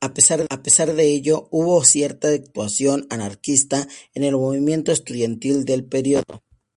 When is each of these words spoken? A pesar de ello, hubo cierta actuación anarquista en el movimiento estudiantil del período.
A 0.00 0.14
pesar 0.64 0.92
de 0.96 1.12
ello, 1.14 1.46
hubo 1.52 1.84
cierta 1.84 2.26
actuación 2.28 3.06
anarquista 3.08 3.86
en 4.14 4.24
el 4.24 4.34
movimiento 4.36 4.90
estudiantil 4.90 5.64
del 5.64 5.84
período. 5.84 6.42